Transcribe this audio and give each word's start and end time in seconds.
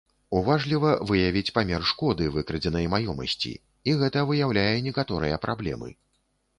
Уважліва 0.37 0.93
выявіць 1.11 1.53
памер 1.57 1.85
шкоды 1.91 2.31
выкрадзенай 2.39 2.91
маёмасці, 2.97 3.53
і 3.93 3.97
гэта 4.03 4.27
выяўляе 4.35 4.77
некаторыя 4.91 5.35
праблемы. 5.49 5.97